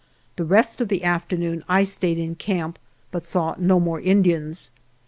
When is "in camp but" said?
2.17-3.23